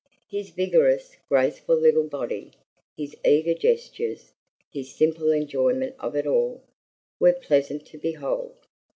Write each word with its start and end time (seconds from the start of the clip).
His 0.31 0.49
vigorous, 0.49 1.15
graceful 1.29 1.75
little 1.75 2.07
body, 2.07 2.53
his 2.97 3.15
eager 3.23 3.53
gestures, 3.53 4.31
his 4.73 4.91
simple 4.95 5.29
enjoyment 5.29 5.95
of 5.99 6.15
it 6.15 6.25
all, 6.25 6.63
were 7.19 7.33
pleasant 7.33 7.85
to 7.89 7.99
behold. 7.99 8.55